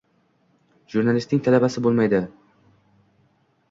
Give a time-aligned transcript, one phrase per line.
[0.93, 2.25] Jurnalistning talabasi bo`lmaydi